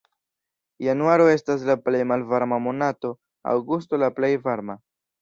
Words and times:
Januaro 0.85 1.27
estas 1.33 1.67
la 1.71 1.77
plej 1.89 2.01
malvarma 2.13 2.61
monato, 2.71 3.15
aŭgusto 3.55 4.05
la 4.07 4.15
plej 4.19 4.35
varma. 4.51 4.85